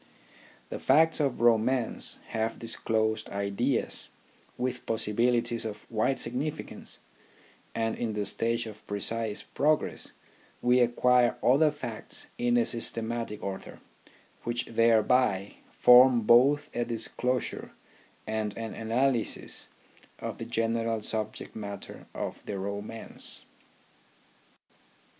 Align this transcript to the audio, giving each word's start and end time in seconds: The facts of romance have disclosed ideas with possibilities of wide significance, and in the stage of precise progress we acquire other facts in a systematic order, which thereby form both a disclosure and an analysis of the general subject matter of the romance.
The 0.69 0.79
facts 0.79 1.19
of 1.19 1.41
romance 1.41 2.17
have 2.29 2.57
disclosed 2.57 3.29
ideas 3.29 4.09
with 4.57 4.87
possibilities 4.87 5.63
of 5.63 5.85
wide 5.91 6.17
significance, 6.17 7.01
and 7.75 7.95
in 7.95 8.13
the 8.13 8.25
stage 8.25 8.65
of 8.65 8.87
precise 8.87 9.43
progress 9.43 10.11
we 10.59 10.79
acquire 10.79 11.37
other 11.43 11.69
facts 11.69 12.25
in 12.39 12.57
a 12.57 12.65
systematic 12.65 13.43
order, 13.43 13.79
which 14.43 14.65
thereby 14.65 15.57
form 15.69 16.21
both 16.21 16.75
a 16.75 16.83
disclosure 16.83 17.69
and 18.25 18.57
an 18.57 18.73
analysis 18.73 19.67
of 20.17 20.39
the 20.39 20.45
general 20.45 21.01
subject 21.01 21.55
matter 21.55 22.07
of 22.15 22.41
the 22.47 22.57
romance. 22.57 23.45